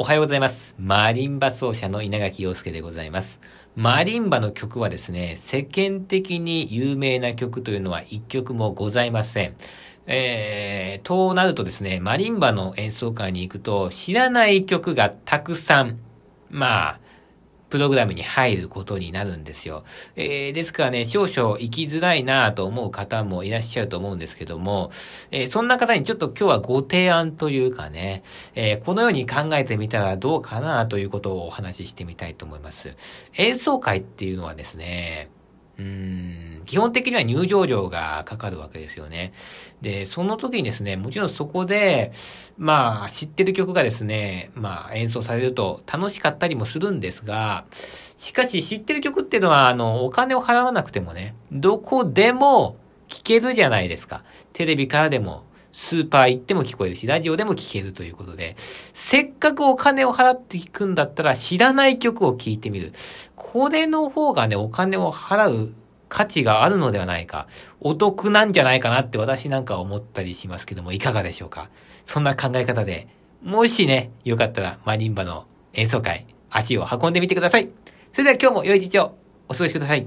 [0.00, 0.74] おはようございます。
[0.78, 3.38] マリンバ奏者の稲垣陽介でございます。
[3.76, 9.54] マリンバの曲はですね、世間的に有名な曲というのは一曲もございません。
[10.06, 15.98] えー、となるとですね、マリンバの演奏会に行くと知らない曲がたくさん、
[16.48, 17.00] まあ、
[17.70, 19.84] プログラムに入ることになるんですよ。
[20.16, 24.90] えー、ですからね、少々行きづらいなと思う方もいらっしゃると思うんですけども、
[25.30, 28.22] えー、そんな方にちょっと今日はご提案というかね、
[28.54, 32.94] えー、このように考えてみたらどうかなということをお話ししてみたいと思います。
[33.36, 35.30] 演奏会っていうのはですね、
[35.80, 39.32] うん、基本的には入場料がかかるわけですよね。
[39.80, 42.12] で、その時にですね、もちろんそこで、
[42.58, 47.64] まあ、知ってる曲がですね、まあ、演奏されると楽しかったりもするんですが、
[48.18, 52.76] しかし知ってる曲っていうのは、あの、お金を払わなくてもね、どこでも
[53.08, 54.22] 聴けるじゃないですか。
[54.52, 62.92] テレビからでも、スーパー行っても聞こえるし、ラジオでも聞けるということで、せっかくお金を払って聞くんだったら知らない曲を聴いてみる。
[63.36, 65.72] これの方がね、お金を払う
[66.08, 67.46] 価値があるのではないか。
[67.80, 71.70] お得なんじゃないかなって私なんか思ったりしますけども、いかがでしょうか？
[72.04, 73.06] そんな考え方で、
[73.42, 77.68] もしね、よかったらマリンバの演奏会、足を運んでみてください。
[78.12, 79.14] それでは今日も良い日を
[79.48, 80.06] お過ごしください。